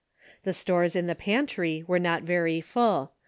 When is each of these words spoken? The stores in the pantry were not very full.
The 0.45 0.53
stores 0.55 0.95
in 0.95 1.05
the 1.05 1.13
pantry 1.13 1.83
were 1.85 1.99
not 1.99 2.23
very 2.23 2.59
full. 2.59 3.11